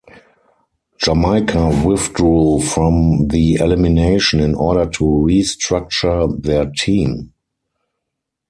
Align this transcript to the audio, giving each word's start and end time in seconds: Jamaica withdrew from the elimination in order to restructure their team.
Jamaica 0.97 1.83
withdrew 1.85 2.59
from 2.61 3.27
the 3.27 3.57
elimination 3.61 4.39
in 4.39 4.55
order 4.55 4.87
to 4.89 5.03
restructure 5.03 6.41
their 6.41 6.71
team. 6.75 7.33